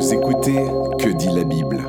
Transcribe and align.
Vous 0.00 0.14
écoutez 0.14 0.64
Que 0.98 1.14
dit 1.14 1.28
la 1.28 1.44
Bible 1.44 1.84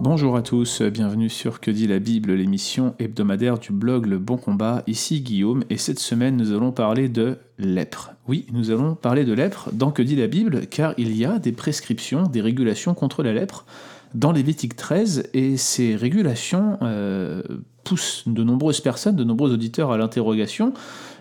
Bonjour 0.00 0.36
à 0.36 0.42
tous, 0.42 0.82
bienvenue 0.82 1.28
sur 1.28 1.60
Que 1.60 1.70
dit 1.70 1.86
la 1.86 2.00
Bible, 2.00 2.32
l'émission 2.32 2.96
hebdomadaire 2.98 3.60
du 3.60 3.70
blog 3.70 4.06
Le 4.06 4.18
Bon 4.18 4.36
Combat. 4.36 4.82
Ici 4.88 5.20
Guillaume 5.20 5.62
et 5.70 5.76
cette 5.76 6.00
semaine 6.00 6.36
nous 6.36 6.52
allons 6.52 6.72
parler 6.72 7.08
de 7.08 7.38
lèpre. 7.56 8.10
Oui, 8.26 8.46
nous 8.52 8.72
allons 8.72 8.96
parler 8.96 9.24
de 9.24 9.32
lèpre 9.32 9.70
dans 9.72 9.92
Que 9.92 10.02
dit 10.02 10.16
la 10.16 10.26
Bible 10.26 10.66
car 10.66 10.92
il 10.98 11.16
y 11.16 11.24
a 11.24 11.38
des 11.38 11.52
prescriptions, 11.52 12.24
des 12.24 12.40
régulations 12.40 12.94
contre 12.94 13.22
la 13.22 13.32
lèpre 13.32 13.64
dans 14.12 14.32
Lévitique 14.32 14.74
13 14.74 15.30
et 15.32 15.56
ces 15.56 15.94
régulations 15.94 16.78
euh, 16.82 17.42
poussent 17.84 18.24
de 18.26 18.42
nombreuses 18.42 18.80
personnes, 18.80 19.14
de 19.14 19.22
nombreux 19.22 19.52
auditeurs 19.52 19.92
à 19.92 19.98
l'interrogation 19.98 20.72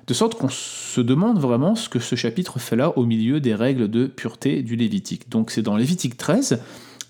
de 0.09 0.13
sorte 0.15 0.33
qu'on 0.33 0.49
se 0.49 1.01
demande 1.01 1.37
vraiment 1.37 1.75
ce 1.75 1.87
que 1.87 1.99
ce 1.99 2.15
chapitre 2.15 2.57
fait 2.57 2.75
là 2.75 2.97
au 2.97 3.05
milieu 3.05 3.39
des 3.39 3.53
règles 3.53 3.87
de 3.87 4.07
pureté 4.07 4.63
du 4.63 4.75
Lévitique. 4.75 5.29
Donc 5.29 5.51
c'est 5.51 5.61
dans 5.61 5.77
Lévitique 5.77 6.17
13, 6.17 6.63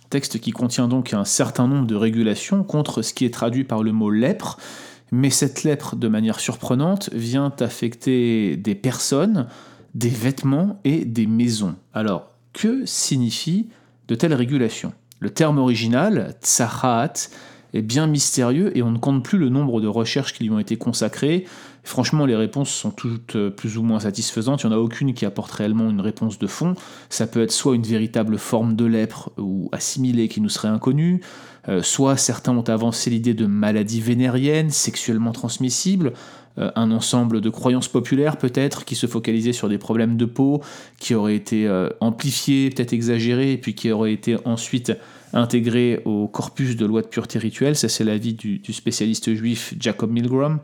texte 0.09 0.39
qui 0.41 0.51
contient 0.51 0.89
donc 0.89 1.13
un 1.13 1.23
certain 1.23 1.65
nombre 1.65 1.87
de 1.87 1.95
régulations 1.95 2.61
contre 2.65 3.01
ce 3.01 3.13
qui 3.13 3.23
est 3.23 3.33
traduit 3.33 3.63
par 3.63 3.83
le 3.83 3.93
mot 3.93 4.09
lèpre, 4.09 4.59
mais 5.13 5.29
cette 5.29 5.63
lèpre, 5.63 5.95
de 5.95 6.09
manière 6.09 6.41
surprenante, 6.41 7.09
vient 7.13 7.53
affecter 7.61 8.57
des 8.57 8.75
personnes, 8.75 9.47
des 9.95 10.09
vêtements 10.09 10.81
et 10.83 11.05
des 11.05 11.25
maisons. 11.25 11.75
Alors, 11.93 12.27
que 12.51 12.85
signifie 12.85 13.69
de 14.09 14.15
telles 14.15 14.33
régulations? 14.33 14.91
Le 15.21 15.29
terme 15.29 15.57
original, 15.57 16.35
tsahat, 16.41 17.29
est 17.73 17.81
bien 17.81 18.07
mystérieux 18.07 18.75
et 18.77 18.81
on 18.81 18.91
ne 18.91 18.97
compte 18.97 19.23
plus 19.23 19.37
le 19.37 19.49
nombre 19.49 19.81
de 19.81 19.87
recherches 19.87 20.33
qui 20.33 20.43
lui 20.43 20.51
ont 20.51 20.59
été 20.59 20.77
consacrées. 20.77 21.45
Franchement, 21.83 22.25
les 22.25 22.35
réponses 22.35 22.69
sont 22.69 22.91
toutes 22.91 23.35
euh, 23.35 23.49
plus 23.49 23.77
ou 23.77 23.83
moins 23.83 24.01
satisfaisantes. 24.01 24.63
Il 24.63 24.67
n'y 24.67 24.73
en 24.73 24.77
a 24.77 24.79
aucune 24.79 25.13
qui 25.13 25.25
apporte 25.25 25.51
réellement 25.51 25.89
une 25.89 26.01
réponse 26.01 26.37
de 26.37 26.47
fond. 26.47 26.75
Ça 27.09 27.25
peut 27.25 27.41
être 27.41 27.51
soit 27.51 27.75
une 27.75 27.83
véritable 27.83 28.37
forme 28.37 28.75
de 28.75 28.85
lèpre 28.85 29.31
ou 29.37 29.69
assimilée 29.71 30.27
qui 30.27 30.41
nous 30.41 30.49
serait 30.49 30.67
inconnue, 30.67 31.21
euh, 31.67 31.81
soit 31.81 32.17
certains 32.17 32.55
ont 32.55 32.63
avancé 32.63 33.09
l'idée 33.09 33.33
de 33.33 33.45
maladie 33.45 34.01
vénérienne, 34.01 34.69
sexuellement 34.69 35.31
transmissible, 35.31 36.13
euh, 36.57 36.69
un 36.75 36.91
ensemble 36.91 37.41
de 37.41 37.49
croyances 37.49 37.87
populaires 37.87 38.37
peut-être 38.37 38.85
qui 38.85 38.95
se 38.95 39.07
focalisaient 39.07 39.53
sur 39.53 39.69
des 39.69 39.77
problèmes 39.77 40.17
de 40.17 40.25
peau, 40.25 40.61
qui 40.99 41.15
auraient 41.15 41.35
été 41.35 41.67
amplifiés, 42.01 42.69
peut-être 42.69 42.93
exagérés, 42.93 43.53
et 43.53 43.57
puis 43.57 43.73
qui 43.73 43.91
auraient 43.91 44.13
été 44.13 44.37
ensuite 44.45 44.93
intégrés 45.33 46.01
au 46.05 46.27
corpus 46.27 46.75
de 46.75 46.85
loi 46.85 47.01
de 47.01 47.07
pureté 47.07 47.39
rituelle. 47.39 47.75
Ça, 47.75 47.89
c'est 47.89 48.03
l'avis 48.03 48.33
du, 48.33 48.59
du 48.59 48.73
spécialiste 48.73 49.33
juif 49.33 49.73
Jacob 49.79 50.11
Milgram. 50.11 50.59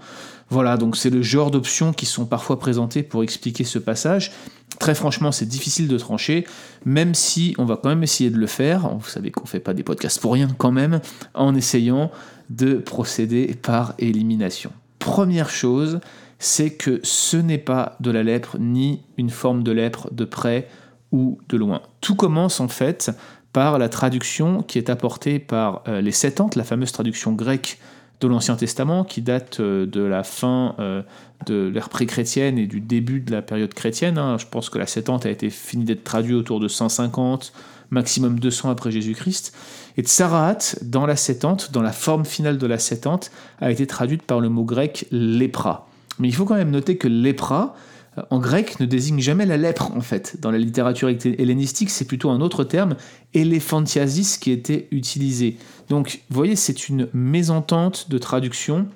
Voilà, 0.50 0.78
donc 0.78 0.96
c'est 0.96 1.10
le 1.10 1.22
genre 1.22 1.50
d'options 1.50 1.92
qui 1.92 2.06
sont 2.06 2.26
parfois 2.26 2.60
présentées 2.60 3.04
pour 3.04 3.24
expliquer 3.24 3.64
ce 3.64 3.80
passage. 3.80 4.32
Très 4.80 4.94
franchement, 4.94 5.32
c'est 5.32 5.46
difficile 5.46 5.88
de 5.88 5.98
trancher, 5.98 6.46
même 6.86 7.16
si 7.16 7.56
on 7.58 7.66
va 7.66 7.78
quand 7.78 7.90
même 7.90 8.04
essayer 8.04 8.30
de 8.30 8.38
le 8.38 8.48
faire. 8.48 8.90
Vous 8.96 9.08
savez 9.08 9.32
qu'on 9.32 9.44
ne 9.44 9.48
fait 9.48 9.60
pas 9.60 9.74
des 9.74 9.84
podcasts 9.84 10.20
pour 10.20 10.34
rien 10.34 10.50
quand 10.58 10.72
même, 10.72 11.00
en 11.34 11.56
essayant 11.56 12.12
de 12.50 12.76
procéder 12.76 13.56
par 13.62 13.96
élimination. 13.98 14.72
Première 15.00 15.50
chose, 15.50 16.00
c'est 16.40 16.72
que 16.72 17.00
ce 17.04 17.38
n'est 17.38 17.58
pas 17.58 17.96
de 18.00 18.12
la 18.12 18.24
lèpre 18.24 18.58
ni 18.60 19.02
une 19.18 19.30
forme 19.30 19.64
de 19.64 19.72
lèpre 19.72 20.10
de 20.12 20.26
près 20.26 20.68
ou 21.12 21.40
de 21.50 21.58
loin. 21.58 21.82
Tout 22.02 22.16
commence 22.16 22.60
en 22.60 22.68
fait 22.68 23.12
par 23.56 23.80
la 23.80 23.88
traduction 23.88 24.64
qui 24.64 24.78
est 24.78 24.90
apportée 24.90 25.40
par 25.40 25.82
euh, 25.88 26.02
les 26.02 26.12
Septante, 26.12 26.58
la 26.58 26.66
fameuse 26.66 26.92
traduction 26.92 27.32
grecque 27.32 27.80
de 28.20 28.28
l'Ancien 28.28 28.58
Testament 28.58 29.06
qui 29.06 29.22
date 29.22 29.62
euh, 29.62 29.86
de 29.86 30.02
la 30.02 30.26
fin 30.26 30.76
euh, 30.80 31.04
de 31.46 31.72
l'ère 31.74 31.88
pré-chrétienne 31.88 32.58
et 32.58 32.68
du 32.68 32.82
début 32.82 33.22
de 33.22 33.32
la 33.32 33.42
période 33.42 33.74
chrétienne. 33.74 34.18
Hein. 34.18 34.38
Je 34.38 34.46
pense 34.46 34.70
que 34.70 34.78
la 34.78 34.86
Septante 34.86 35.26
a 35.26 35.30
été 35.30 35.50
finie 35.50 35.86
d'être 35.86 36.04
traduite 36.04 36.36
autour 36.36 36.60
de 36.60 36.68
150, 36.68 37.54
maximum 37.92 38.42
200 38.42 38.72
après 38.72 38.92
Jésus-Christ. 38.92 39.56
Et 39.96 40.02
Tsaraat, 40.02 40.76
dans 40.82 41.06
la 41.06 41.16
Septante, 41.16 41.72
dans 41.72 41.82
la 41.82 41.94
forme 41.94 42.26
finale 42.26 42.58
de 42.58 42.68
la 42.68 42.78
Septante, 42.78 43.32
a 43.62 43.72
été 43.72 43.88
traduite 43.88 44.24
par 44.24 44.42
le 44.42 44.50
mot 44.50 44.66
grec 44.66 45.08
lépra. 45.12 45.88
Mais 46.20 46.28
il 46.28 46.36
faut 46.36 46.44
quand 46.44 46.56
même 46.56 46.72
noter 46.72 46.98
que 46.98 47.08
lépra, 47.08 47.74
en 48.30 48.40
grec 48.40 48.80
ne 48.80 48.86
désigne 48.86 49.20
jamais 49.20 49.46
la 49.46 49.58
lèpre 49.58 49.92
en 49.96 50.02
fait. 50.02 50.38
Dans 50.40 50.52
la 50.52 50.58
littérature 50.58 51.10
hellénistique, 51.10 51.90
c'est 51.90 52.06
plutôt 52.06 52.30
un 52.30 52.42
autre 52.42 52.64
terme, 52.64 52.96
éléphantiasis, 53.34 54.38
qui 54.38 54.52
était 54.52 54.88
utilisé. 54.92 55.58
Donc, 55.90 56.22
vous 56.30 56.36
voyez, 56.36 56.56
c'est 56.56 56.90
une 56.90 57.08
mésentente 57.14 58.10
de 58.10 58.18
traduction, 58.18 58.88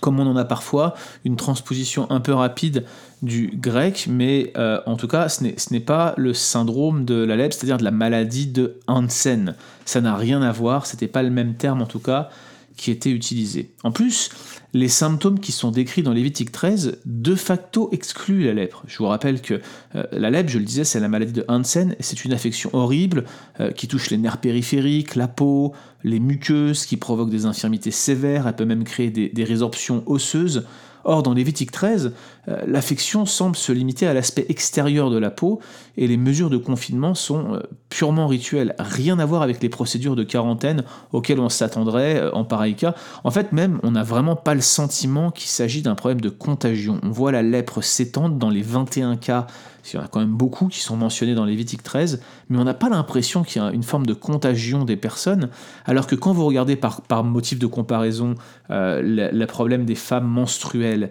comme 0.00 0.20
on 0.20 0.26
en 0.26 0.36
a 0.36 0.44
parfois, 0.44 0.94
une 1.24 1.36
transposition 1.36 2.10
un 2.10 2.20
peu 2.20 2.32
rapide 2.32 2.84
du 3.20 3.52
grec, 3.54 4.06
mais 4.10 4.52
euh, 4.56 4.80
en 4.86 4.96
tout 4.96 5.08
cas, 5.08 5.28
ce 5.28 5.44
n'est 5.44 5.80
pas 5.80 6.14
le 6.16 6.34
syndrome 6.34 7.04
de 7.04 7.14
la 7.14 7.36
lèpre, 7.36 7.54
c'est-à-dire 7.54 7.78
de 7.78 7.84
la 7.84 7.90
maladie 7.90 8.46
de 8.46 8.80
Hansen. 8.86 9.54
Ça 9.84 10.00
n'a 10.00 10.16
rien 10.16 10.42
à 10.42 10.52
voir, 10.52 10.86
c'était 10.86 11.08
pas 11.08 11.22
le 11.22 11.30
même 11.30 11.54
terme 11.54 11.82
en 11.82 11.86
tout 11.86 12.00
cas 12.00 12.30
qui 12.76 12.90
était 12.90 13.10
utilisé. 13.10 13.70
En 13.82 13.92
plus, 13.92 14.30
les 14.74 14.88
symptômes 14.88 15.38
qui 15.38 15.52
sont 15.52 15.70
décrits 15.70 16.02
dans 16.02 16.12
Lévitique 16.12 16.52
13 16.52 16.98
de 17.04 17.34
facto 17.34 17.88
excluent 17.92 18.44
la 18.44 18.54
lèpre. 18.54 18.82
Je 18.86 18.98
vous 18.98 19.06
rappelle 19.06 19.40
que 19.40 19.60
euh, 19.94 20.04
la 20.12 20.30
lèpre, 20.30 20.50
je 20.50 20.58
le 20.58 20.64
disais, 20.64 20.84
c'est 20.84 21.00
la 21.00 21.08
maladie 21.08 21.32
de 21.32 21.44
Hansen, 21.48 21.94
c'est 22.00 22.24
une 22.24 22.32
affection 22.32 22.70
horrible 22.72 23.24
euh, 23.60 23.70
qui 23.70 23.88
touche 23.88 24.10
les 24.10 24.18
nerfs 24.18 24.38
périphériques, 24.38 25.14
la 25.14 25.28
peau, 25.28 25.72
les 26.04 26.20
muqueuses, 26.20 26.86
qui 26.86 26.96
provoque 26.96 27.30
des 27.30 27.46
infirmités 27.46 27.90
sévères, 27.90 28.46
elle 28.46 28.56
peut 28.56 28.64
même 28.64 28.84
créer 28.84 29.10
des, 29.10 29.28
des 29.28 29.44
résorptions 29.44 30.02
osseuses. 30.06 30.64
Or, 31.04 31.22
dans 31.22 31.34
Lévitique 31.34 31.72
13, 31.72 32.12
euh, 32.41 32.41
l'affection 32.46 33.26
semble 33.26 33.56
se 33.56 33.72
limiter 33.72 34.06
à 34.06 34.14
l'aspect 34.14 34.46
extérieur 34.48 35.10
de 35.10 35.18
la 35.18 35.30
peau 35.30 35.60
et 35.96 36.06
les 36.06 36.16
mesures 36.16 36.50
de 36.50 36.56
confinement 36.56 37.14
sont 37.14 37.54
euh, 37.54 37.60
purement 37.88 38.26
rituelles, 38.26 38.74
rien 38.78 39.18
à 39.18 39.26
voir 39.26 39.42
avec 39.42 39.62
les 39.62 39.68
procédures 39.68 40.16
de 40.16 40.24
quarantaine 40.24 40.84
auxquelles 41.12 41.40
on 41.40 41.48
s'attendrait 41.48 42.16
euh, 42.16 42.32
en 42.32 42.44
pareil 42.44 42.74
cas. 42.74 42.94
En 43.24 43.30
fait, 43.30 43.52
même, 43.52 43.78
on 43.82 43.92
n'a 43.92 44.02
vraiment 44.02 44.36
pas 44.36 44.54
le 44.54 44.60
sentiment 44.60 45.30
qu'il 45.30 45.48
s'agit 45.48 45.82
d'un 45.82 45.94
problème 45.94 46.20
de 46.20 46.30
contagion. 46.30 47.00
On 47.02 47.10
voit 47.10 47.32
la 47.32 47.42
lèpre 47.42 47.82
s'étendre 47.82 48.36
dans 48.36 48.50
les 48.50 48.62
21 48.62 49.16
cas 49.16 49.46
il 49.90 49.96
y 49.96 49.98
en 49.98 50.04
a 50.04 50.08
quand 50.08 50.20
même 50.20 50.30
beaucoup 50.30 50.68
qui 50.68 50.80
sont 50.80 50.96
mentionnés 50.96 51.34
dans 51.34 51.44
Lévitique 51.44 51.82
13, 51.82 52.22
mais 52.48 52.58
on 52.58 52.64
n'a 52.64 52.74
pas 52.74 52.88
l'impression 52.88 53.42
qu'il 53.42 53.60
y 53.60 53.64
a 53.64 53.70
une 53.70 53.82
forme 53.82 54.06
de 54.06 54.14
contagion 54.14 54.84
des 54.84 54.96
personnes, 54.96 55.48
alors 55.86 56.06
que 56.06 56.14
quand 56.14 56.32
vous 56.32 56.46
regardez 56.46 56.76
par, 56.76 57.24
motif 57.24 57.58
de 57.58 57.66
comparaison 57.66 58.34
euh, 58.70 59.00
le, 59.32 59.46
problème 59.46 59.84
des 59.84 59.94
femmes 59.94 60.26
menstruelles, 60.26 61.10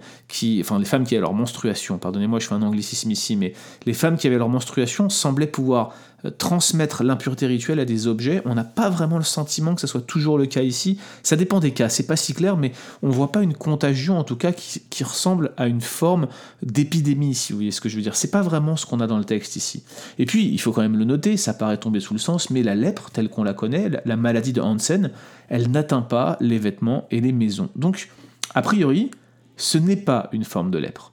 enfin 0.61 0.79
les 0.79 0.85
femmes 0.85 1.05
qui 1.05 1.15
leur 1.21 1.33
menstruation, 1.33 1.97
pardonnez-moi 1.97 2.39
je 2.39 2.47
fais 2.47 2.55
un 2.55 2.61
anglicisme 2.61 3.11
ici, 3.11 3.35
mais 3.35 3.53
les 3.85 3.93
femmes 3.93 4.17
qui 4.17 4.27
avaient 4.27 4.37
leur 4.37 4.49
menstruation 4.49 5.09
semblaient 5.09 5.47
pouvoir 5.47 5.93
euh, 6.25 6.29
transmettre 6.29 7.03
l'impureté 7.03 7.47
rituelle 7.47 7.79
à 7.79 7.85
des 7.85 8.07
objets, 8.07 8.41
on 8.45 8.53
n'a 8.53 8.63
pas 8.63 8.89
vraiment 8.89 9.17
le 9.17 9.23
sentiment 9.23 9.73
que 9.73 9.81
ce 9.81 9.87
soit 9.87 10.01
toujours 10.01 10.37
le 10.37 10.45
cas 10.45 10.61
ici. 10.61 10.99
Ça 11.23 11.35
dépend 11.35 11.59
des 11.59 11.71
cas, 11.71 11.89
c'est 11.89 12.05
pas 12.05 12.15
si 12.15 12.33
clair, 12.33 12.57
mais 12.57 12.73
on 13.01 13.09
voit 13.09 13.31
pas 13.31 13.41
une 13.41 13.53
contagion 13.53 14.19
en 14.19 14.23
tout 14.23 14.35
cas 14.35 14.51
qui, 14.51 15.03
ressemble 15.03 15.51
à 15.57 15.65
une 15.65 15.81
forme 15.81 16.27
d'épidémie, 16.61 17.33
si 17.33 17.53
vous 17.53 17.57
voyez 17.57 17.71
ce 17.71 17.81
que 17.81 17.89
je 17.89 17.95
veux 17.95 18.03
dire. 18.03 18.15
C'est 18.15 18.29
pas 18.29 18.43
vraiment 18.43 18.75
ce 18.75 18.85
qu'on 18.85 18.99
a 18.99 19.07
dans 19.07 19.17
le 19.17 19.23
texte 19.23 19.55
ici. 19.55 19.83
Et 20.19 20.25
puis, 20.27 20.47
il 20.47 20.59
faut 20.59 20.71
quand 20.71 20.81
même 20.81 20.97
le 20.97 21.05
noter, 21.05 21.37
ça 21.37 21.55
paraît 21.55 21.77
tomber 21.77 21.99
sous 21.99 22.13
le 22.13 22.19
sens, 22.19 22.51
mais 22.51 22.61
la 22.61 22.75
lèpre, 22.75 23.09
telle 23.09 23.29
qu'on 23.29 23.43
la 23.43 23.53
connaît, 23.53 23.89
la 24.05 24.15
maladie 24.15 24.53
de 24.53 24.61
Hansen, 24.61 25.09
elle 25.49 25.71
n'atteint 25.71 26.03
pas 26.03 26.37
les 26.39 26.59
vêtements 26.59 27.07
et 27.09 27.19
les 27.19 27.31
maisons. 27.31 27.69
Donc, 27.75 28.09
a 28.53 28.61
priori, 28.61 29.09
ce 29.57 29.77
n'est 29.77 29.95
pas 29.95 30.29
une 30.31 30.43
forme 30.43 30.69
de 30.69 30.77
lèpre. 30.77 31.10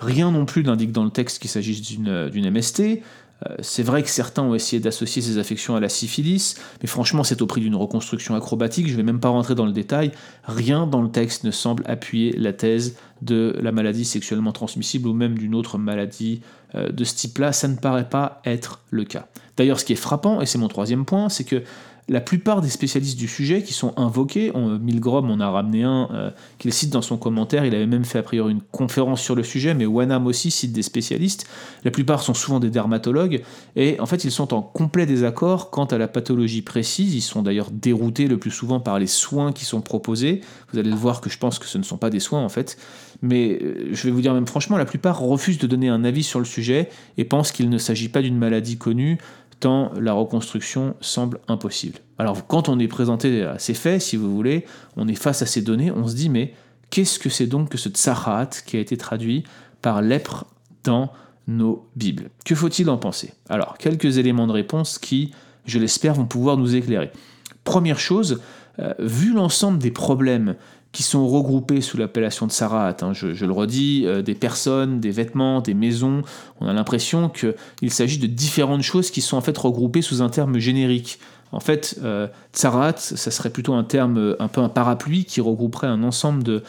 Rien 0.00 0.30
non 0.30 0.46
plus 0.46 0.64
n'indique 0.64 0.92
dans 0.92 1.04
le 1.04 1.10
texte 1.10 1.40
qu'il 1.40 1.50
s'agisse 1.50 1.82
d'une 1.82 2.50
MST, 2.50 3.02
euh, 3.48 3.54
c'est 3.60 3.82
vrai 3.82 4.02
que 4.02 4.10
certains 4.10 4.42
ont 4.42 4.54
essayé 4.54 4.80
d'associer 4.80 5.22
ces 5.22 5.38
affections 5.38 5.74
à 5.74 5.80
la 5.80 5.88
syphilis, 5.88 6.56
mais 6.82 6.88
franchement 6.88 7.24
c'est 7.24 7.40
au 7.40 7.46
prix 7.46 7.60
d'une 7.60 7.74
reconstruction 7.74 8.34
acrobatique, 8.34 8.86
je 8.86 8.92
ne 8.92 8.96
vais 8.98 9.02
même 9.02 9.20
pas 9.20 9.30
rentrer 9.30 9.54
dans 9.54 9.64
le 9.64 9.72
détail, 9.72 10.12
rien 10.44 10.86
dans 10.86 11.00
le 11.00 11.10
texte 11.10 11.44
ne 11.44 11.50
semble 11.50 11.82
appuyer 11.86 12.32
la 12.36 12.52
thèse 12.52 12.96
de 13.22 13.56
la 13.60 13.72
maladie 13.72 14.04
sexuellement 14.04 14.52
transmissible 14.52 15.08
ou 15.08 15.14
même 15.14 15.38
d'une 15.38 15.54
autre 15.54 15.78
maladie 15.78 16.42
euh, 16.74 16.90
de 16.90 17.04
ce 17.04 17.14
type-là, 17.14 17.52
ça 17.52 17.68
ne 17.68 17.76
paraît 17.76 18.08
pas 18.08 18.42
être 18.44 18.80
le 18.90 19.04
cas. 19.04 19.26
D'ailleurs 19.56 19.80
ce 19.80 19.86
qui 19.86 19.94
est 19.94 19.96
frappant, 19.96 20.42
et 20.42 20.46
c'est 20.46 20.58
mon 20.58 20.68
troisième 20.68 21.06
point, 21.06 21.30
c'est 21.30 21.44
que 21.44 21.62
la 22.10 22.20
plupart 22.20 22.60
des 22.60 22.68
spécialistes 22.68 23.16
du 23.16 23.28
sujet 23.28 23.62
qui 23.62 23.72
sont 23.72 23.94
invoqués, 23.96 24.52
Milgrom 24.52 25.30
on 25.30 25.38
a 25.38 25.48
ramené 25.48 25.84
un 25.84 26.08
euh, 26.12 26.30
qu'il 26.58 26.72
cite 26.72 26.90
dans 26.90 27.02
son 27.02 27.16
commentaire, 27.16 27.64
il 27.64 27.72
avait 27.72 27.86
même 27.86 28.04
fait 28.04 28.18
a 28.18 28.22
priori 28.24 28.50
une 28.50 28.60
conférence 28.60 29.22
sur 29.22 29.36
le 29.36 29.44
sujet, 29.44 29.74
mais 29.74 29.86
Wanham 29.86 30.26
aussi 30.26 30.50
cite 30.50 30.72
des 30.72 30.82
spécialistes, 30.82 31.46
la 31.84 31.92
plupart 31.92 32.22
sont 32.22 32.34
souvent 32.34 32.58
des 32.58 32.68
dermatologues, 32.68 33.42
et 33.76 33.98
en 34.00 34.06
fait 34.06 34.24
ils 34.24 34.32
sont 34.32 34.52
en 34.52 34.60
complet 34.60 35.06
désaccord 35.06 35.70
quant 35.70 35.84
à 35.84 35.98
la 35.98 36.08
pathologie 36.08 36.62
précise, 36.62 37.14
ils 37.14 37.20
sont 37.20 37.42
d'ailleurs 37.42 37.70
déroutés 37.70 38.26
le 38.26 38.38
plus 38.38 38.50
souvent 38.50 38.80
par 38.80 38.98
les 38.98 39.06
soins 39.06 39.52
qui 39.52 39.64
sont 39.64 39.80
proposés, 39.80 40.40
vous 40.72 40.80
allez 40.80 40.90
le 40.90 40.96
voir 40.96 41.20
que 41.20 41.30
je 41.30 41.38
pense 41.38 41.60
que 41.60 41.66
ce 41.66 41.78
ne 41.78 41.84
sont 41.84 41.96
pas 41.96 42.10
des 42.10 42.20
soins 42.20 42.44
en 42.44 42.48
fait, 42.48 42.76
mais 43.22 43.56
euh, 43.62 43.88
je 43.92 44.02
vais 44.08 44.10
vous 44.10 44.20
dire 44.20 44.34
même 44.34 44.48
franchement, 44.48 44.76
la 44.76 44.84
plupart 44.84 45.20
refusent 45.20 45.58
de 45.58 45.68
donner 45.68 45.88
un 45.88 46.02
avis 46.02 46.24
sur 46.24 46.40
le 46.40 46.44
sujet 46.44 46.88
et 47.18 47.24
pensent 47.24 47.52
qu'il 47.52 47.70
ne 47.70 47.78
s'agit 47.78 48.08
pas 48.08 48.20
d'une 48.20 48.36
maladie 48.36 48.78
connue, 48.78 49.18
tant 49.60 49.92
la 50.00 50.12
reconstruction 50.12 50.94
semble 51.00 51.38
impossible. 51.48 51.98
Alors 52.18 52.46
quand 52.46 52.68
on 52.68 52.78
est 52.78 52.88
présenté 52.88 53.44
à 53.44 53.58
ces 53.58 53.74
faits, 53.74 54.00
si 54.00 54.16
vous 54.16 54.34
voulez, 54.34 54.64
on 54.96 55.06
est 55.06 55.14
face 55.14 55.42
à 55.42 55.46
ces 55.46 55.62
données, 55.62 55.92
on 55.92 56.08
se 56.08 56.14
dit 56.14 56.28
mais 56.28 56.54
qu'est-ce 56.90 57.18
que 57.18 57.28
c'est 57.28 57.46
donc 57.46 57.68
que 57.68 57.78
ce 57.78 57.88
tsarat 57.88 58.50
qui 58.66 58.76
a 58.76 58.80
été 58.80 58.96
traduit 58.96 59.44
par 59.82 60.02
lèpre 60.02 60.46
dans 60.84 61.12
nos 61.46 61.86
Bibles? 61.96 62.30
Que 62.44 62.54
faut-il 62.54 62.90
en 62.90 62.98
penser? 62.98 63.32
Alors, 63.48 63.78
quelques 63.78 64.18
éléments 64.18 64.46
de 64.46 64.52
réponse 64.52 64.98
qui, 64.98 65.32
je 65.66 65.78
l'espère, 65.78 66.14
vont 66.14 66.26
pouvoir 66.26 66.56
nous 66.56 66.74
éclairer. 66.74 67.10
Première 67.64 67.98
chose, 67.98 68.40
euh, 68.78 68.94
vu 68.98 69.32
l'ensemble 69.32 69.78
des 69.78 69.90
problèmes 69.90 70.56
qui 70.92 71.02
sont 71.02 71.28
regroupés 71.28 71.80
sous 71.80 71.96
l'appellation 71.96 72.46
de 72.46 72.52
Sarat, 72.52 72.96
hein, 73.02 73.12
je, 73.12 73.44
le 73.44 73.52
redis, 73.52 74.02
euh, 74.06 74.22
des 74.22 74.34
personnes, 74.34 75.00
des 75.00 75.10
vêtements, 75.10 75.60
des 75.60 75.74
maisons, 75.74 76.22
on 76.60 76.66
a 76.66 76.72
l'impression 76.72 77.28
qu'il 77.28 77.92
s'agit 77.92 78.18
de 78.18 78.26
différentes 78.26 78.82
choses 78.82 79.10
qui 79.10 79.20
sont 79.20 79.36
en 79.36 79.40
fait 79.40 79.56
regroupées 79.56 80.02
sous 80.02 80.20
un 80.20 80.28
terme 80.28 80.58
générique. 80.58 81.18
En 81.52 81.60
fait, 81.60 81.98
euh, 82.02 82.28
Tsarat, 82.52 82.96
ça 82.96 83.30
serait 83.30 83.50
plutôt 83.50 83.74
un 83.74 83.84
terme, 83.84 84.36
un 84.38 84.48
peu 84.48 84.60
un 84.60 84.68
parapluie 84.68 85.24
qui 85.24 85.40
regrouperait 85.40 85.88
un 85.88 86.02
ensemble 86.02 86.42
de, 86.42 86.62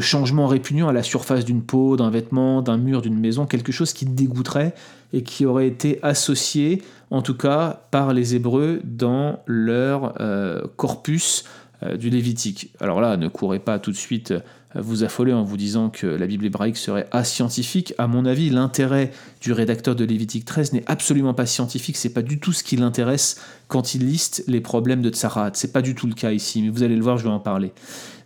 changements 0.00 0.48
répugnants 0.48 0.88
à 0.88 0.92
la 0.92 1.04
surface 1.04 1.44
d'une 1.44 1.62
peau, 1.62 1.96
d'un 1.96 2.10
vêtement, 2.10 2.62
d'un 2.62 2.78
mur, 2.78 3.00
d'une 3.00 3.18
maison, 3.18 3.46
quelque 3.46 3.70
chose 3.70 3.92
qui 3.92 4.06
dégoûterait 4.06 4.74
et 5.12 5.22
qui 5.22 5.46
aurait 5.46 5.68
été 5.68 6.00
associé, 6.02 6.82
en 7.12 7.22
tout 7.22 7.36
cas 7.36 7.84
par 7.92 8.12
les 8.12 8.34
Hébreux, 8.34 8.80
dans 8.82 9.38
leur 9.46 10.20
euh, 10.20 10.62
corpus 10.76 11.44
euh, 11.44 11.48
du 11.96 12.10
Lévitique. 12.10 12.72
Alors 12.80 13.00
là, 13.00 13.16
ne 13.16 13.28
courez 13.28 13.58
pas 13.58 13.78
tout 13.78 13.90
de 13.90 13.96
suite 13.96 14.32
euh, 14.32 14.40
vous 14.80 15.04
affoler 15.04 15.32
en 15.32 15.44
vous 15.44 15.56
disant 15.56 15.90
que 15.90 16.06
la 16.06 16.26
Bible 16.26 16.46
hébraïque 16.46 16.76
serait 16.76 17.06
ascientifique. 17.12 17.94
À 17.98 18.06
mon 18.06 18.26
avis, 18.26 18.50
l'intérêt 18.50 19.10
du 19.40 19.52
rédacteur 19.52 19.94
de 19.94 20.04
Lévitique 20.04 20.44
13 20.44 20.72
n'est 20.72 20.84
absolument 20.86 21.34
pas 21.34 21.46
scientifique, 21.46 21.96
c'est 21.96 22.12
pas 22.12 22.22
du 22.22 22.40
tout 22.40 22.52
ce 22.52 22.64
qui 22.64 22.76
l'intéresse 22.76 23.40
quand 23.68 23.94
il 23.94 24.06
liste 24.06 24.44
les 24.46 24.60
problèmes 24.60 25.02
de 25.02 25.10
Tsarat. 25.10 25.50
C'est 25.54 25.72
pas 25.72 25.82
du 25.82 25.94
tout 25.94 26.06
le 26.06 26.14
cas 26.14 26.32
ici, 26.32 26.62
mais 26.62 26.68
vous 26.68 26.82
allez 26.82 26.96
le 26.96 27.02
voir, 27.02 27.18
je 27.18 27.24
vais 27.24 27.30
en 27.30 27.40
parler. 27.40 27.72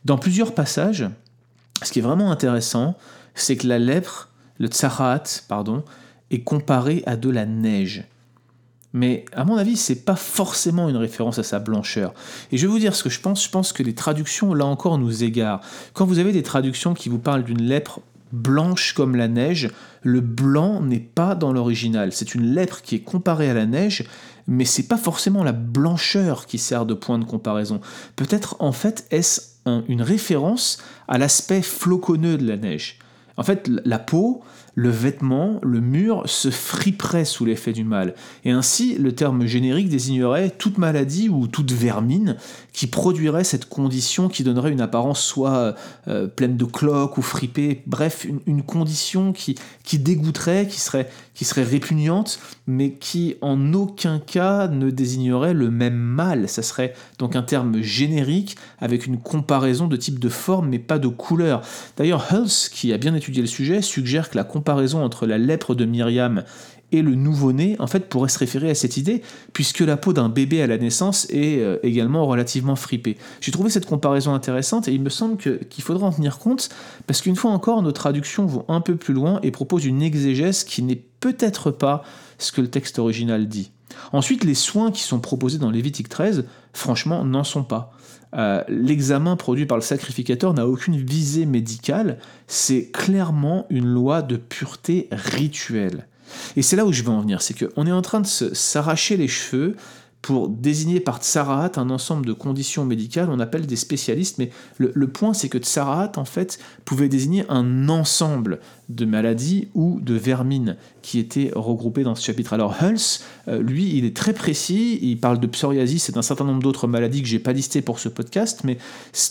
Dans 0.04 0.18
plusieurs 0.18 0.54
passages, 0.54 1.06
ce 1.82 1.92
qui 1.92 1.98
est 1.98 2.02
vraiment 2.02 2.30
intéressant, 2.30 2.96
c'est 3.34 3.56
que 3.56 3.66
la 3.66 3.78
lèpre, 3.78 4.30
le 4.58 4.68
tsarat, 4.68 5.22
pardon, 5.48 5.84
est 6.30 6.40
comparé 6.40 7.02
à 7.06 7.16
de 7.16 7.30
la 7.30 7.46
neige. 7.46 8.04
Mais 8.92 9.24
à 9.32 9.44
mon 9.44 9.56
avis, 9.56 9.76
c'est 9.76 10.04
pas 10.04 10.16
forcément 10.16 10.88
une 10.88 10.96
référence 10.96 11.38
à 11.38 11.42
sa 11.42 11.58
blancheur. 11.58 12.14
Et 12.52 12.56
je 12.56 12.66
vais 12.66 12.72
vous 12.72 12.78
dire 12.78 12.94
ce 12.94 13.02
que 13.02 13.10
je 13.10 13.20
pense. 13.20 13.44
Je 13.44 13.50
pense 13.50 13.72
que 13.72 13.82
les 13.82 13.94
traductions, 13.94 14.54
là 14.54 14.64
encore, 14.64 14.98
nous 14.98 15.24
égarent. 15.24 15.60
Quand 15.92 16.06
vous 16.06 16.18
avez 16.18 16.32
des 16.32 16.42
traductions 16.42 16.94
qui 16.94 17.08
vous 17.08 17.18
parlent 17.18 17.44
d'une 17.44 17.62
lèpre 17.62 18.00
blanche 18.32 18.92
comme 18.94 19.16
la 19.16 19.28
neige, 19.28 19.70
le 20.02 20.20
blanc 20.20 20.80
n'est 20.80 21.00
pas 21.00 21.34
dans 21.34 21.52
l'original. 21.52 22.12
C'est 22.12 22.34
une 22.34 22.54
lèpre 22.54 22.82
qui 22.82 22.94
est 22.94 23.00
comparée 23.00 23.50
à 23.50 23.54
la 23.54 23.66
neige, 23.66 24.04
mais 24.46 24.64
c'est 24.64 24.88
pas 24.88 24.96
forcément 24.96 25.44
la 25.44 25.52
blancheur 25.52 26.46
qui 26.46 26.58
sert 26.58 26.86
de 26.86 26.94
point 26.94 27.18
de 27.18 27.24
comparaison. 27.24 27.80
Peut-être 28.16 28.56
en 28.58 28.72
fait 28.72 29.06
est-ce 29.10 29.58
une 29.88 30.02
référence 30.02 30.78
à 31.08 31.18
l'aspect 31.18 31.62
floconneux 31.62 32.38
de 32.38 32.46
la 32.46 32.56
neige. 32.56 32.98
En 33.38 33.44
fait, 33.44 33.70
la 33.84 33.98
peau, 33.98 34.42
le 34.74 34.90
vêtement, 34.90 35.58
le 35.62 35.80
mur 35.80 36.22
se 36.26 36.50
friperait 36.50 37.24
sous 37.24 37.44
l'effet 37.44 37.72
du 37.72 37.82
mal. 37.82 38.14
Et 38.44 38.50
ainsi, 38.50 38.96
le 38.96 39.12
terme 39.12 39.46
générique 39.46 39.88
désignerait 39.88 40.50
toute 40.50 40.78
maladie 40.78 41.28
ou 41.28 41.48
toute 41.48 41.72
vermine 41.72 42.36
qui 42.72 42.86
produirait 42.86 43.42
cette 43.42 43.68
condition 43.68 44.28
qui 44.28 44.44
donnerait 44.44 44.70
une 44.70 44.80
apparence 44.80 45.20
soit 45.20 45.74
euh, 46.06 46.28
pleine 46.28 46.56
de 46.56 46.64
cloques 46.64 47.18
ou 47.18 47.22
fripée, 47.22 47.82
bref, 47.86 48.24
une, 48.46 48.62
condition 48.62 49.32
qui, 49.32 49.56
qui 49.82 49.98
dégoûterait, 49.98 50.68
qui 50.68 50.78
serait, 50.78 51.08
qui 51.34 51.44
serait 51.44 51.64
répugnante, 51.64 52.38
mais 52.68 52.92
qui 52.92 53.34
en 53.40 53.72
aucun 53.72 54.20
cas 54.20 54.68
ne 54.68 54.90
désignerait 54.90 55.54
le 55.54 55.72
même 55.72 55.96
mal. 55.96 56.48
Ça 56.48 56.62
serait 56.62 56.94
donc 57.18 57.34
un 57.34 57.42
terme 57.42 57.82
générique 57.82 58.56
avec 58.78 59.06
une 59.06 59.18
comparaison 59.18 59.88
de 59.88 59.96
type 59.96 60.20
de 60.20 60.28
forme, 60.28 60.68
mais 60.68 60.78
pas 60.78 61.00
de 61.00 61.08
couleur. 61.08 61.62
D'ailleurs, 61.96 62.32
Hulse, 62.32 62.68
qui 62.68 62.92
a 62.92 62.98
bien 62.98 63.14
étudié 63.16 63.27
le 63.36 63.46
sujet, 63.46 63.82
suggère 63.82 64.30
que 64.30 64.36
la 64.36 64.44
comparaison 64.44 65.04
entre 65.04 65.26
la 65.26 65.38
lèpre 65.38 65.74
de 65.74 65.84
Myriam 65.84 66.44
et 66.90 67.02
le 67.02 67.14
nouveau-né, 67.14 67.76
en 67.78 67.86
fait, 67.86 68.08
pourrait 68.08 68.28
se 68.30 68.38
référer 68.38 68.70
à 68.70 68.74
cette 68.74 68.96
idée, 68.96 69.22
puisque 69.52 69.80
la 69.80 69.96
peau 69.96 70.12
d'un 70.12 70.28
bébé 70.28 70.62
à 70.62 70.66
la 70.66 70.78
naissance 70.78 71.26
est 71.30 71.58
euh, 71.58 71.76
également 71.82 72.26
relativement 72.26 72.76
fripée. 72.76 73.18
J'ai 73.40 73.52
trouvé 73.52 73.68
cette 73.70 73.86
comparaison 73.86 74.32
intéressante 74.32 74.88
et 74.88 74.92
il 74.92 75.02
me 75.02 75.10
semble 75.10 75.36
qu'il 75.36 75.84
faudra 75.84 76.06
en 76.06 76.12
tenir 76.12 76.38
compte, 76.38 76.70
parce 77.06 77.20
qu'une 77.20 77.36
fois 77.36 77.50
encore, 77.50 77.82
nos 77.82 77.92
traductions 77.92 78.46
vont 78.46 78.64
un 78.68 78.80
peu 78.80 78.96
plus 78.96 79.14
loin 79.14 79.38
et 79.42 79.50
proposent 79.50 79.84
une 79.84 80.02
exégèse 80.02 80.64
qui 80.64 80.82
n'est 80.82 81.02
peut-être 81.20 81.70
pas 81.70 82.02
ce 82.38 82.52
que 82.52 82.60
le 82.60 82.68
texte 82.68 82.98
original 82.98 83.48
dit. 83.48 83.70
Ensuite, 84.12 84.44
les 84.44 84.54
soins 84.54 84.90
qui 84.90 85.02
sont 85.02 85.20
proposés 85.20 85.58
dans 85.58 85.70
Lévitique 85.70 86.08
13, 86.08 86.44
franchement, 86.72 87.24
n'en 87.24 87.44
sont 87.44 87.64
pas. 87.64 87.92
Euh, 88.34 88.62
l'examen 88.68 89.36
produit 89.36 89.66
par 89.66 89.78
le 89.78 89.82
sacrificateur 89.82 90.52
n'a 90.52 90.66
aucune 90.66 90.96
visée 90.96 91.46
médicale, 91.46 92.18
c'est 92.46 92.90
clairement 92.90 93.66
une 93.70 93.86
loi 93.86 94.22
de 94.22 94.36
pureté 94.36 95.08
rituelle. 95.10 96.06
Et 96.56 96.62
c'est 96.62 96.76
là 96.76 96.84
où 96.84 96.92
je 96.92 97.02
veux 97.02 97.10
en 97.10 97.20
venir, 97.20 97.40
c'est 97.40 97.54
qu'on 97.54 97.86
est 97.86 97.92
en 97.92 98.02
train 98.02 98.20
de 98.20 98.26
s'arracher 98.26 99.16
les 99.16 99.28
cheveux 99.28 99.76
pour 100.22 100.48
désigner 100.48 101.00
par 101.00 101.18
Tsaraat 101.18 101.72
un 101.76 101.90
ensemble 101.90 102.26
de 102.26 102.32
conditions 102.32 102.84
médicales, 102.84 103.28
on 103.30 103.38
appelle 103.38 103.66
des 103.66 103.76
spécialistes, 103.76 104.38
mais 104.38 104.50
le, 104.76 105.06
point 105.06 105.32
c'est 105.32 105.48
que 105.48 105.58
Tsaraat 105.58 106.12
en 106.16 106.24
fait 106.24 106.58
pouvait 106.84 107.08
désigner 107.08 107.44
un 107.48 107.88
ensemble 107.88 108.58
de 108.88 109.04
maladies 109.04 109.68
ou 109.74 110.00
de 110.00 110.14
vermines 110.14 110.76
qui 111.02 111.18
étaient 111.18 111.50
regroupées 111.54 112.04
dans 112.04 112.14
ce 112.14 112.24
chapitre. 112.24 112.52
Alors 112.52 112.74
Hulse, 112.82 113.22
euh, 113.46 113.62
lui, 113.62 113.96
il 113.96 114.04
est 114.04 114.16
très 114.16 114.32
précis, 114.32 114.98
il 115.02 115.20
parle 115.20 115.40
de 115.40 115.46
psoriasis 115.46 116.08
et 116.08 116.12
d'un 116.12 116.22
certain 116.22 116.44
nombre 116.44 116.62
d'autres 116.62 116.86
maladies 116.86 117.22
que 117.22 117.28
j'ai 117.28 117.38
pas 117.38 117.52
listées 117.52 117.82
pour 117.82 117.98
ce 117.98 118.08
podcast, 118.08 118.62
mais 118.64 118.78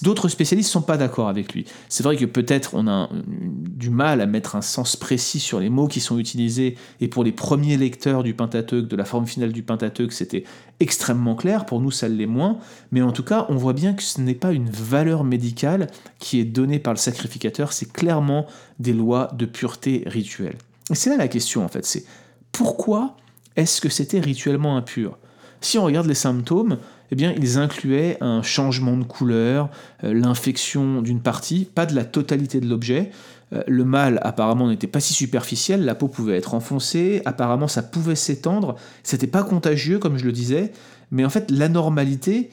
d'autres 0.03 0.29
spécialistes 0.29 0.71
sont 0.71 0.81
pas 0.81 0.97
d'accord 0.97 1.27
avec 1.27 1.53
lui. 1.53 1.65
C'est 1.89 2.03
vrai 2.03 2.15
que 2.17 2.25
peut-être 2.25 2.71
on 2.73 2.87
a 2.87 3.09
du 3.27 3.89
mal 3.89 4.21
à 4.21 4.25
mettre 4.25 4.55
un 4.55 4.61
sens 4.61 4.95
précis 4.95 5.39
sur 5.39 5.59
les 5.59 5.69
mots 5.69 5.87
qui 5.87 5.99
sont 5.99 6.17
utilisés, 6.19 6.75
et 7.01 7.07
pour 7.07 7.23
les 7.23 7.31
premiers 7.31 7.77
lecteurs 7.77 8.23
du 8.23 8.33
Pentateuque, 8.33 8.87
de 8.87 8.95
la 8.95 9.05
forme 9.05 9.27
finale 9.27 9.51
du 9.51 9.63
Pentateuque, 9.63 10.13
c'était 10.13 10.43
extrêmement 10.79 11.35
clair, 11.35 11.65
pour 11.65 11.81
nous 11.81 11.91
ça 11.91 12.07
l'est 12.07 12.27
moins, 12.27 12.59
mais 12.91 13.01
en 13.01 13.11
tout 13.11 13.23
cas 13.23 13.45
on 13.49 13.55
voit 13.55 13.73
bien 13.73 13.93
que 13.93 14.03
ce 14.03 14.21
n'est 14.21 14.35
pas 14.35 14.51
une 14.51 14.69
valeur 14.69 15.23
médicale 15.23 15.87
qui 16.19 16.39
est 16.39 16.45
donnée 16.45 16.79
par 16.79 16.93
le 16.93 16.99
sacrificateur, 16.99 17.73
c'est 17.73 17.91
clairement 17.91 18.45
des 18.79 18.93
lois 18.93 19.29
de 19.33 19.45
pureté 19.45 20.03
rituelle. 20.05 20.57
Et 20.91 20.95
c'est 20.95 21.09
là 21.09 21.17
la 21.17 21.27
question 21.27 21.65
en 21.65 21.67
fait, 21.67 21.85
c'est 21.85 22.05
pourquoi 22.51 23.15
est-ce 23.55 23.81
que 23.81 23.89
c'était 23.89 24.19
rituellement 24.19 24.77
impur? 24.77 25.17
Si 25.61 25.77
on 25.77 25.83
regarde 25.83 26.07
les 26.07 26.13
symptômes, 26.13 26.77
eh 27.11 27.15
bien, 27.15 27.33
ils 27.37 27.57
incluaient 27.57 28.17
un 28.21 28.41
changement 28.41 28.97
de 28.97 29.03
couleur, 29.03 29.69
euh, 30.03 30.13
l'infection 30.13 31.01
d'une 31.01 31.21
partie, 31.21 31.65
pas 31.65 31.85
de 31.85 31.95
la 31.95 32.03
totalité 32.03 32.59
de 32.59 32.67
l'objet. 32.67 33.11
Euh, 33.53 33.63
le 33.67 33.85
mal 33.85 34.19
apparemment 34.23 34.67
n'était 34.67 34.87
pas 34.87 34.99
si 34.99 35.13
superficiel, 35.13 35.85
la 35.85 35.95
peau 35.95 36.07
pouvait 36.07 36.37
être 36.37 36.53
enfoncée, 36.53 37.21
apparemment 37.25 37.69
ça 37.69 37.81
pouvait 37.81 38.15
s'étendre, 38.15 38.75
c'était 39.03 39.27
pas 39.27 39.43
contagieux 39.43 39.99
comme 39.99 40.17
je 40.17 40.25
le 40.25 40.33
disais, 40.33 40.73
mais 41.11 41.23
en 41.23 41.29
fait 41.29 41.49
l'anormalité 41.49 42.49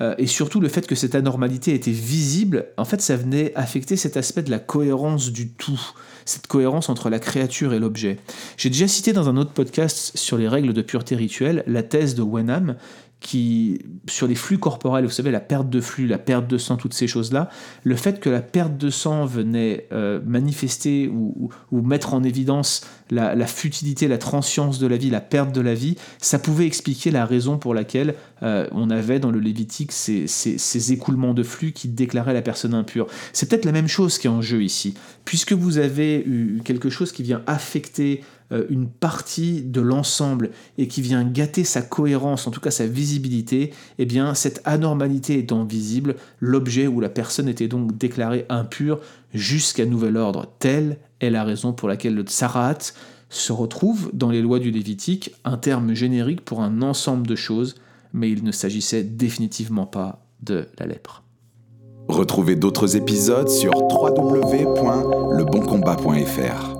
euh, 0.00 0.14
et 0.18 0.26
surtout 0.26 0.60
le 0.60 0.68
fait 0.68 0.86
que 0.86 0.94
cette 0.94 1.14
anormalité 1.14 1.72
était 1.72 1.92
visible, 1.92 2.66
en 2.76 2.84
fait 2.84 3.00
ça 3.00 3.16
venait 3.16 3.52
affecter 3.54 3.96
cet 3.96 4.16
aspect 4.16 4.42
de 4.42 4.50
la 4.50 4.58
cohérence 4.58 5.30
du 5.30 5.48
tout, 5.48 5.80
cette 6.24 6.46
cohérence 6.46 6.88
entre 6.88 7.10
la 7.10 7.20
créature 7.20 7.72
et 7.72 7.78
l'objet. 7.78 8.18
J'ai 8.56 8.70
déjà 8.70 8.88
cité 8.88 9.12
dans 9.12 9.28
un 9.28 9.36
autre 9.36 9.52
podcast 9.52 10.12
sur 10.16 10.36
les 10.36 10.48
règles 10.48 10.72
de 10.72 10.82
pureté 10.82 11.14
rituelle 11.14 11.62
la 11.66 11.82
thèse 11.82 12.16
de 12.16 12.22
Wenham 12.22 12.74
qui, 13.24 13.78
sur 14.06 14.26
les 14.26 14.34
flux 14.34 14.58
corporels, 14.58 15.06
vous 15.06 15.10
savez, 15.10 15.30
la 15.30 15.40
perte 15.40 15.70
de 15.70 15.80
flux, 15.80 16.06
la 16.06 16.18
perte 16.18 16.46
de 16.46 16.58
sang, 16.58 16.76
toutes 16.76 16.92
ces 16.92 17.06
choses-là, 17.06 17.48
le 17.82 17.96
fait 17.96 18.20
que 18.20 18.28
la 18.28 18.42
perte 18.42 18.76
de 18.76 18.90
sang 18.90 19.24
venait 19.24 19.88
euh, 19.92 20.20
manifester 20.26 21.08
ou, 21.08 21.50
mettre 21.72 22.12
en 22.12 22.22
évidence 22.22 22.86
la, 23.10 23.46
futilité, 23.46 24.08
la 24.08 24.18
transience 24.18 24.78
de 24.78 24.86
la 24.86 24.98
vie, 24.98 25.08
la 25.08 25.22
perte 25.22 25.54
de 25.54 25.62
la 25.62 25.72
vie, 25.72 25.96
ça 26.18 26.38
pouvait 26.38 26.66
expliquer 26.66 27.10
la 27.10 27.24
raison 27.24 27.56
pour 27.56 27.72
laquelle 27.72 28.14
euh, 28.42 28.66
on 28.72 28.90
avait 28.90 29.20
dans 29.20 29.30
le 29.30 29.40
Lévitique 29.40 29.92
ces, 29.92 30.26
ces, 30.26 30.92
écoulements 30.92 31.32
de 31.32 31.42
flux 31.42 31.72
qui 31.72 31.88
déclaraient 31.88 32.34
la 32.34 32.42
personne 32.42 32.74
impure. 32.74 33.06
C'est 33.32 33.48
peut-être 33.48 33.64
la 33.64 33.72
même 33.72 33.88
chose 33.88 34.18
qui 34.18 34.26
est 34.26 34.30
en 34.30 34.42
jeu 34.42 34.62
ici. 34.62 34.94
Puisque 35.24 35.52
vous 35.54 35.78
avez 35.78 36.22
eu 36.26 36.60
quelque 36.62 36.90
chose 36.90 37.10
qui 37.10 37.22
vient 37.22 37.42
affecter 37.46 38.22
une 38.50 38.88
partie 38.88 39.62
de 39.62 39.80
l'ensemble 39.80 40.50
et 40.78 40.86
qui 40.86 41.02
vient 41.02 41.24
gâter 41.24 41.64
sa 41.64 41.82
cohérence, 41.82 42.46
en 42.46 42.50
tout 42.50 42.60
cas 42.60 42.70
sa 42.70 42.86
visibilité, 42.86 43.72
eh 43.98 44.04
bien 44.04 44.34
cette 44.34 44.60
anormalité 44.64 45.38
étant 45.38 45.64
visible, 45.64 46.16
l'objet 46.40 46.86
ou 46.86 47.00
la 47.00 47.08
personne 47.08 47.48
était 47.48 47.68
donc 47.68 47.96
déclarée 47.96 48.44
impure 48.48 49.00
jusqu'à 49.32 49.86
nouvel 49.86 50.16
ordre. 50.16 50.46
Telle 50.58 50.98
est 51.20 51.30
la 51.30 51.44
raison 51.44 51.72
pour 51.72 51.88
laquelle 51.88 52.14
le 52.14 52.22
tsarat 52.22 52.78
se 53.28 53.52
retrouve 53.52 54.10
dans 54.12 54.30
les 54.30 54.42
lois 54.42 54.60
du 54.60 54.70
Lévitique, 54.70 55.34
un 55.44 55.56
terme 55.56 55.94
générique 55.94 56.44
pour 56.44 56.60
un 56.60 56.82
ensemble 56.82 57.26
de 57.26 57.34
choses, 57.34 57.74
mais 58.12 58.30
il 58.30 58.44
ne 58.44 58.52
s'agissait 58.52 59.02
définitivement 59.02 59.86
pas 59.86 60.24
de 60.42 60.68
la 60.78 60.86
lèpre. 60.86 61.24
Retrouvez 62.08 62.54
d'autres 62.54 62.96
épisodes 62.96 63.48
sur 63.48 63.72
www.leboncombat.fr. 63.74 66.73